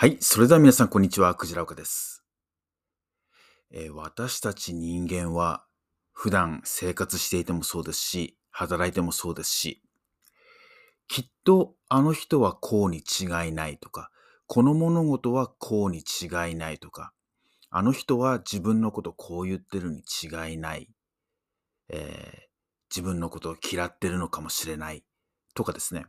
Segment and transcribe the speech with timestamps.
[0.00, 0.16] はい。
[0.18, 1.34] それでは皆さん、こんにちは。
[1.34, 2.24] クジラ岡です、
[3.70, 5.66] えー、私たち人間は、
[6.14, 9.82] 普段生活していてもそうですし、働いてもそうですし、
[11.06, 14.10] きっとあの人はこうに違いないとか、
[14.46, 17.12] この物事はこうに違いないとか、
[17.68, 20.88] あの人は自分のことこう言ってるに違いない、
[21.90, 22.38] えー、
[22.88, 25.04] 自分のことを嫌ってるのかもしれない
[25.54, 26.06] とかですね。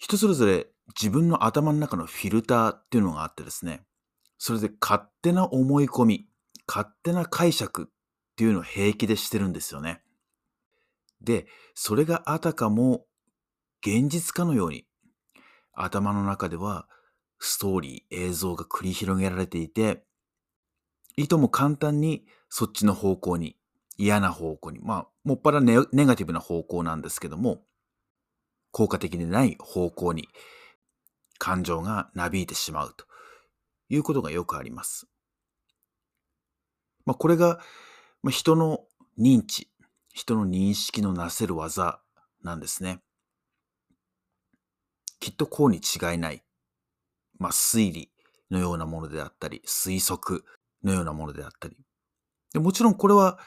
[0.00, 0.66] 人それぞれ
[0.98, 3.82] 自分の頭の中のフィルターっていうのがあってですね、
[4.38, 6.26] それで勝手な思い込み、
[6.66, 7.86] 勝手な解釈っ
[8.36, 10.02] ていうのを平気でしてるんですよね。
[11.20, 13.04] で、それがあたかも
[13.86, 14.86] 現実かのように、
[15.72, 16.88] 頭の中では
[17.38, 20.04] ストーリー、映像が繰り広げられていて、
[21.16, 23.56] いとも簡単にそっちの方向に、
[23.96, 27.62] 嫌な方向に、まあ、もっぱらネガティブな方向なんですけども、
[28.70, 30.28] 効果的でない方向に
[31.40, 33.06] 感情がなびいてしまうと
[33.88, 35.08] いうことがよくあります。
[37.06, 37.58] まあ、これが、
[38.22, 38.84] ま、人の
[39.18, 39.68] 認知、
[40.12, 42.00] 人の認識のなせる技
[42.42, 43.02] なんですね。
[45.18, 46.44] きっとこうに違いない。
[47.38, 48.12] まあ、推理
[48.50, 50.44] のようなものであったり、推測
[50.84, 51.76] のようなものであったり。
[52.52, 53.38] でもちろんこれは、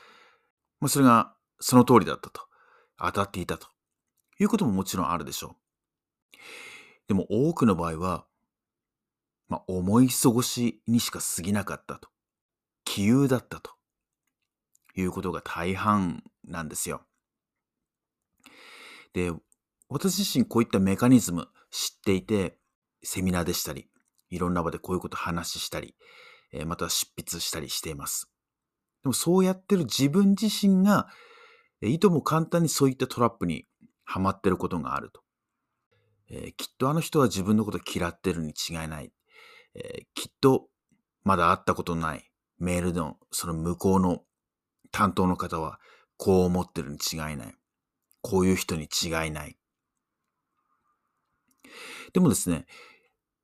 [0.80, 2.42] まあ、それがその通りだったと。
[2.98, 3.68] 当たっていたと
[4.40, 5.58] いうことももちろんあるでしょ
[6.34, 6.38] う。
[7.14, 8.26] でも多くの場合は、
[9.48, 12.10] まあ、思い過ごしにしか過ぎなかったと。
[12.86, 13.70] 杞憂だったと。
[14.96, 17.04] いうことが大半なんですよ。
[19.14, 19.32] で、
[19.90, 22.58] 私自身こういったメカニズム知っていて、
[23.04, 23.88] セミナーでしたり、
[24.32, 25.96] いろんな場でこういうこと話したり、
[26.52, 28.28] えまた執筆したりしています。
[29.04, 31.10] でもそうやってる自分自身が、
[31.82, 33.68] いとも簡単にそういったトラップに
[34.04, 35.23] はまってることがあると。
[36.30, 39.12] えー、きっとあの人は自分のこと嫌ってるに違いない。
[39.76, 40.68] えー、きっと
[41.24, 44.22] まだ会ったことないメールのその向こうの
[44.92, 45.80] 担当の方は
[46.18, 47.56] こう思ってるに違いない。
[48.22, 49.58] こういう人に違いない。
[52.14, 52.66] でもですね、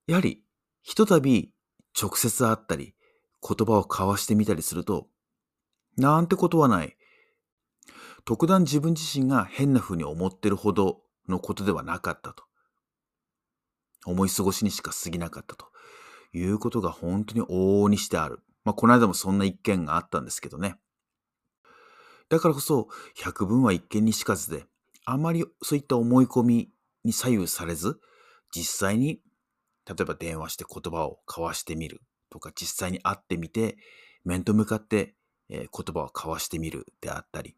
[0.07, 0.43] やはり
[0.83, 1.51] ひとたび
[1.99, 2.95] 直接会ったり
[3.41, 5.07] 言葉を交わしてみたりすると、
[5.97, 6.95] なんてことはない。
[8.25, 12.48] 特段自分自身が変な風に思ってるほどのことではなかったと。
[14.05, 15.67] 思い過ごしにしか過ぎなかったと
[16.33, 18.39] いうことが本当に往々にしてある。
[18.63, 20.75] まあ、この間もそんな一件があったんですけどね。
[22.29, 24.65] だからこそ、百聞は一見にしかずで、
[25.05, 26.71] あまりそういった思い込み
[27.03, 27.99] に左右されず、
[28.51, 29.21] 実際に、
[29.87, 33.77] 例えば電話して言葉を交わしてみるとか、実際に会ってみて、
[34.23, 35.15] 面と向かって、
[35.49, 37.55] え言葉を交わしてみるであったり。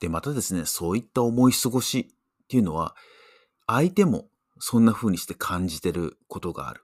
[0.00, 2.10] で、またですね、そういった思い過ごし
[2.44, 2.94] っていうのは、
[3.66, 6.82] 相手もそんな風にして感じてることがある。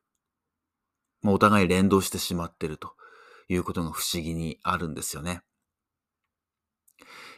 [1.23, 2.93] まあ、お互い連動してしまってると
[3.49, 5.43] いうことが不思議にあるんですよね。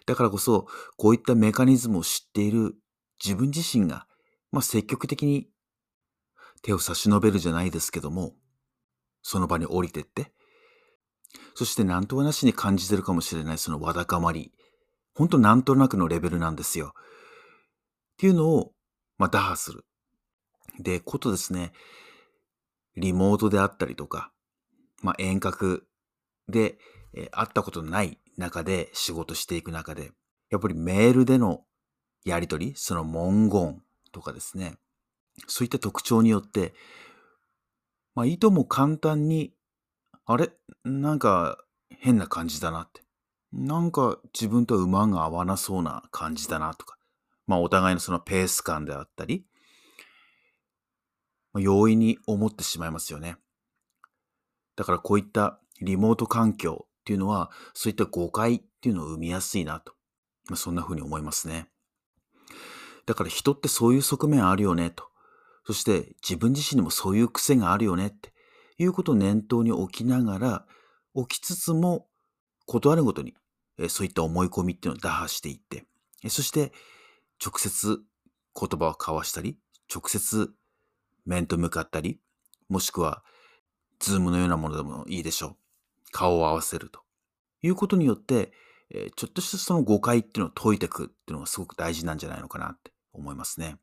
[0.06, 2.74] だからこそ、こういったメカニズムを知っている
[3.22, 4.06] 自分自身が、
[4.50, 5.48] まあ、積極的に
[6.62, 8.34] 手を差し伸べるじゃないですけども、
[9.22, 10.32] その場に降りてって、
[11.54, 14.52] そして何とはなしに感じてるかもしれないそのわだかまり、
[15.14, 16.94] ほんとなんとなくのレベルなんですよ。
[16.94, 18.72] っていうのを、
[19.18, 19.84] まあ、打破する。
[20.78, 21.72] で、ことですね、
[22.96, 24.32] リモートであったりとか、
[25.02, 25.86] まあ、遠隔
[26.48, 26.78] で、
[27.14, 30.12] えー、会ったことのない中で仕事していく中で、
[30.50, 31.64] やっぱりメールでの
[32.24, 33.82] やりとり、その文言
[34.12, 34.76] とかですね、
[35.46, 36.74] そういった特徴によって、
[38.14, 39.52] まあ、いとも簡単に、
[40.26, 40.50] あれ？
[40.84, 41.58] なんか
[41.90, 43.02] 変な感じだなって。
[43.52, 46.96] なんか自分と馬が合わなそうな感じだなとか、
[47.46, 49.44] まあお互いのそのペース感であったり、
[51.60, 53.37] 容易に思ってしまいますよね。
[54.76, 59.93] だからこういったリモート環境っていうのは、そういった誤解っていうのを生みやすいなと。
[60.48, 61.69] まあ、そんな風に思いますね。
[63.06, 65.04] だから人ってそういう側面あるよねと。
[65.67, 68.32] そして自分自身にもそういう癖があるよねって
[68.78, 70.67] いうことを念頭に置きながら、
[71.14, 72.06] 置きつつも、
[72.67, 73.34] 断るごとに、
[73.88, 75.87] そういった思い込みっていうのを打破していって、
[76.28, 76.73] そして
[77.44, 77.99] 直接
[78.58, 79.58] 言葉を交わしたり、
[79.94, 80.50] 直接
[81.25, 82.21] 面と向かったり、
[82.69, 83.23] もしくは、
[84.00, 85.56] ズームのようなものでもいいでしょう。
[86.11, 87.00] 顔を合わせると
[87.62, 88.53] いうことによって、
[88.91, 93.79] えちょっとしたその誤解っていうのを解いていくっていうのがすごく大事なんじゃないのかなって思いますね。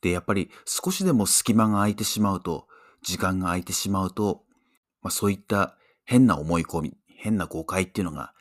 [0.00, 2.66] で、やっぱり少しでも隙間が空いてしまうと、
[3.02, 4.44] 時間が空いてしまうと、
[5.02, 8.32] まあ、そういった変な思い込み、変な誤解っていうのが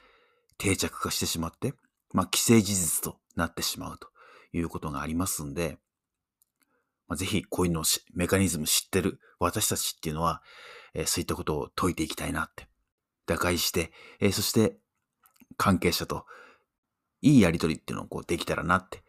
[0.58, 1.74] 定着化してしまって、
[2.14, 4.08] まあ、既成事実となってしまうと
[4.54, 5.78] いうことがありますんで、
[7.08, 10.42] まあ、ぜひこういうのをメカニズム知ってる私たちっていうのは、
[10.94, 12.68] えー、そういったことを解いていきたいなって。
[13.28, 14.78] 打開して、えー、そして
[15.58, 16.26] 関係者と
[17.22, 19.04] いいやりとりっていうのをこうできたらなって、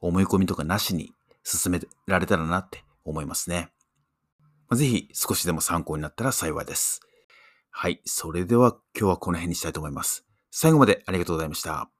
[0.00, 1.12] 思い込みとかなしに
[1.42, 3.70] 進められたらなって思いますね。
[4.68, 7.00] まあ、ぜひ少しでも参考になったら幸いです。
[7.70, 8.00] はい。
[8.04, 10.26] それでは今日はこの辺にしたいと思います。
[10.50, 11.95] 最後までありがとうございました。